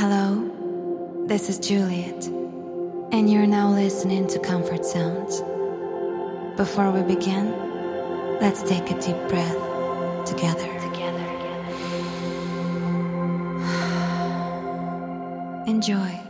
Hello, 0.00 1.26
this 1.26 1.50
is 1.50 1.58
Juliet, 1.58 2.24
and 3.12 3.30
you're 3.30 3.46
now 3.46 3.68
listening 3.68 4.26
to 4.28 4.38
Comfort 4.38 4.86
Sounds. 4.86 5.42
Before 6.56 6.90
we 6.90 7.02
begin, 7.02 7.50
let's 8.40 8.62
take 8.62 8.90
a 8.90 8.98
deep 8.98 9.28
breath 9.28 9.58
together. 10.24 10.66
Together. 10.80 11.26
Enjoy. 15.70 16.29